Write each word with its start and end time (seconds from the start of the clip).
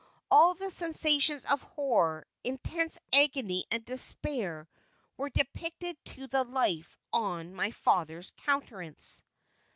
All 0.31 0.55
the 0.55 0.71
sensations 0.71 1.45
of 1.45 1.61
horror, 1.61 2.25
intense 2.43 2.97
agony, 3.13 3.65
and 3.69 3.85
despair 3.85 4.67
were 5.15 5.29
depicted 5.29 5.95
to 6.05 6.25
the 6.25 6.43
life 6.43 6.97
on 7.13 7.53
my 7.53 7.69
father's 7.69 8.31
countenance. 8.37 9.21